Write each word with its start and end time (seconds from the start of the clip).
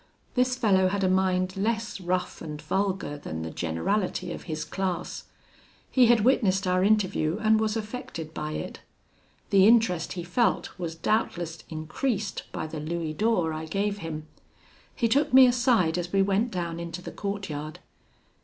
This 0.33 0.55
fellow 0.55 0.87
had 0.87 1.03
a 1.03 1.07
mind 1.07 1.55
less 1.55 2.01
rough 2.01 2.41
and 2.41 2.59
vulgar 2.59 3.19
than 3.19 3.43
the 3.43 3.51
generality 3.51 4.31
of 4.33 4.45
his 4.49 4.65
class. 4.65 5.25
He 5.91 6.07
had 6.07 6.21
witnessed 6.25 6.65
our 6.65 6.83
interview, 6.83 7.37
and 7.39 7.59
was 7.59 7.77
affected 7.77 8.33
by 8.33 8.53
it. 8.53 8.79
The 9.51 9.67
interest 9.67 10.13
he 10.13 10.23
felt 10.23 10.79
was 10.79 10.95
doubtless 10.95 11.59
increased 11.69 12.51
by 12.51 12.65
the 12.65 12.79
louis 12.79 13.13
d'or 13.13 13.53
I 13.53 13.65
gave 13.65 13.99
him. 13.99 14.25
He 14.95 15.07
took 15.07 15.35
me 15.35 15.45
aside 15.45 15.99
as 15.99 16.11
we 16.11 16.23
went 16.23 16.49
down 16.49 16.79
into 16.79 17.03
the 17.03 17.11
courtyard. 17.11 17.77